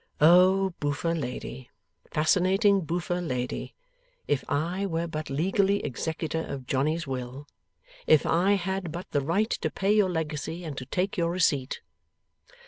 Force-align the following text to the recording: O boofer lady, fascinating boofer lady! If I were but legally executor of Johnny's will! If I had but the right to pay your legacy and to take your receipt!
O 0.19 0.73
boofer 0.79 1.13
lady, 1.13 1.69
fascinating 2.11 2.81
boofer 2.81 3.21
lady! 3.21 3.75
If 4.27 4.43
I 4.49 4.87
were 4.87 5.05
but 5.05 5.29
legally 5.29 5.83
executor 5.85 6.43
of 6.43 6.65
Johnny's 6.65 7.05
will! 7.05 7.47
If 8.07 8.25
I 8.25 8.53
had 8.53 8.91
but 8.91 9.11
the 9.11 9.21
right 9.21 9.51
to 9.51 9.69
pay 9.69 9.93
your 9.93 10.09
legacy 10.09 10.63
and 10.63 10.75
to 10.79 10.87
take 10.87 11.17
your 11.19 11.29
receipt! 11.29 11.81